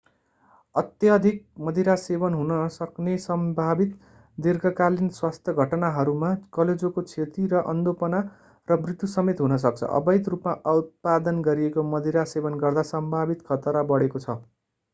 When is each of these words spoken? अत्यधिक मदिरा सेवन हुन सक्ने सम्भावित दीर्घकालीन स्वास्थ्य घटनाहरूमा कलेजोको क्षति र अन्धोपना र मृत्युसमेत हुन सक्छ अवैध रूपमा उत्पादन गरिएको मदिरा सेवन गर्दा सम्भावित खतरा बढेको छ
अत्यधिक 0.75 1.41
मदिरा 1.65 1.95
सेवन 2.03 2.37
हुन 2.37 2.53
सक्ने 2.75 3.11
सम्भावित 3.25 3.91
दीर्घकालीन 4.37 5.11
स्वास्थ्य 5.17 5.53
घटनाहरूमा 5.65 6.31
कलेजोको 6.57 7.03
क्षति 7.09 7.45
र 7.51 7.61
अन्धोपना 7.73 8.21
र 8.67 8.77
मृत्युसमेत 8.81 9.43
हुन 9.45 9.57
सक्छ 9.65 9.89
अवैध 9.99 10.31
रूपमा 10.35 10.55
उत्पादन 10.75 11.43
गरिएको 11.43 11.85
मदिरा 11.91 12.25
सेवन 12.33 12.57
गर्दा 12.65 12.85
सम्भावित 12.89 13.45
खतरा 13.51 13.85
बढेको 13.93 14.23
छ 14.25 14.37